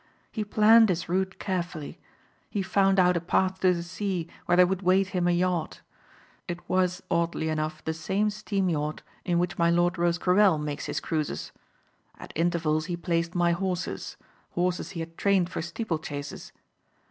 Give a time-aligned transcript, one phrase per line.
[0.31, 1.99] He planned his route carefully.
[2.49, 5.81] He found out a path to the sea where there would wait him a yacht.
[6.47, 10.99] It was, oddly enough, the same steam yacht in which my lord Rosecarrel makes his
[11.01, 11.51] cruises.
[12.17, 14.17] At intervals he placed my horses,
[14.53, 16.51] horses he had trained for steeple chases.